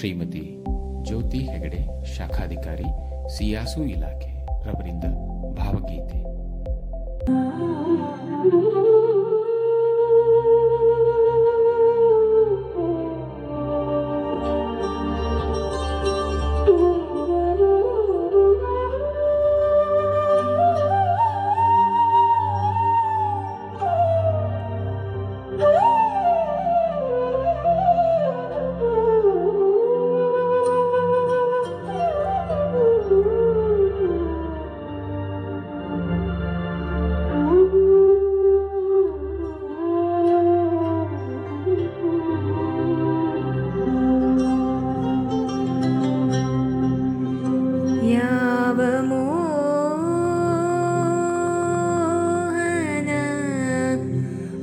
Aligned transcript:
ಶ್ರೀಮತಿ 0.00 0.42
ಜ್ಯೋತಿ 1.08 1.40
ಹೆಗಡೆ 1.52 1.80
ಶಾಖಾಧಿಕಾರಿ 2.12 2.86
ಸಿಯಾಸು 3.34 3.80
ಇಲಾಖೆ 3.96 4.30
ರವರಿಂದ 4.66 5.06
ಭಾವಗೀತೆ 5.60 6.18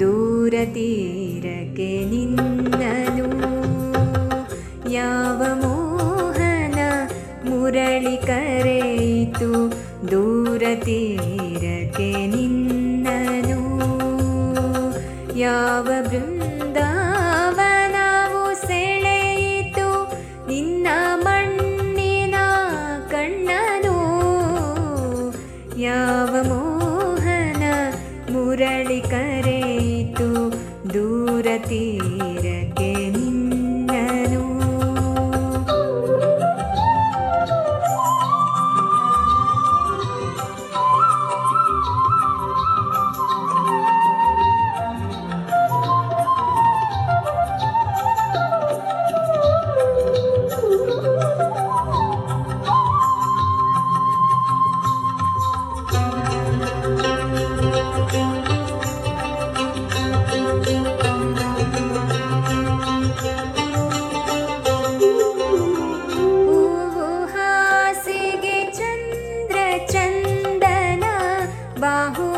दूरतीरके 0.00 1.88
निन्ननु 2.10 3.26
याव 4.94 5.42
मोहन, 5.62 6.78
मोहनमुरलिकरयतु 6.78 9.52
दूरतीरके 10.12 12.10
याव 15.42 15.86
बृन्द 16.10 16.39
waited. 32.42 32.79
bahu 71.80 72.29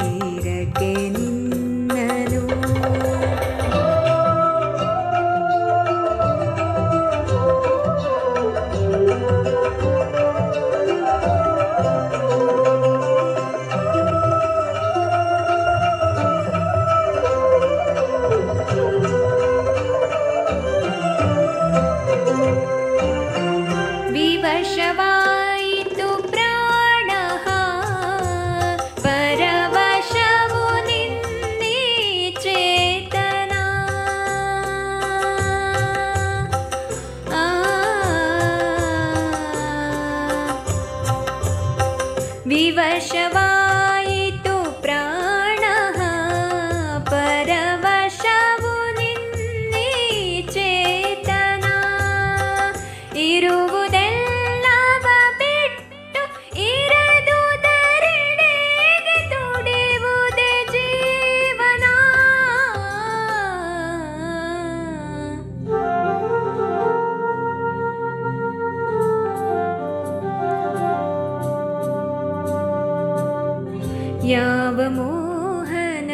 ಯಾವ 74.32 74.78
ಮೋಹನ 74.98 76.12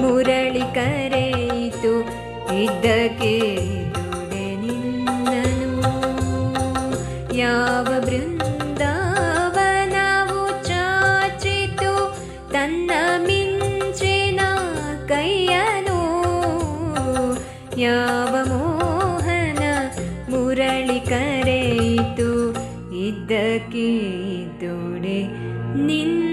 ಮುರಳಿ 0.00 0.64
ಕರೆಯಿತು 0.78 1.92
ಇದ್ದಕ್ಕೆ 2.62 3.30
ನಿನ್ನನು 4.62 5.92
ಯಾವ 7.40 7.86
ಬೃಂದಾವನವು 8.06 10.42
ಚಾಚಿತು 10.68 11.92
ತನ್ನ 12.54 12.90
ಮಿಂಚಿನ 13.26 14.40
ಕೈಯನು 15.12 15.98
ಯಾವ 17.86 18.32
ಮೋಹನ 18.52 19.62
ಮುರಳಿ 20.34 20.98
ಕರೆಯಿತು 21.12 22.30
ಇದ್ದಕ್ಕೆ 23.08 23.90
ತೋಡೆ 24.64 25.20
ನಿನ್ನ 25.90 26.27